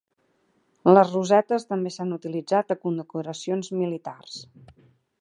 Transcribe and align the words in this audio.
Les 0.89 1.11
rosetes 1.17 1.67
també 1.73 1.93
s'han 1.97 2.17
utilitzat 2.17 2.75
a 2.77 2.81
condecoracions 2.87 3.73
militars. 3.85 4.43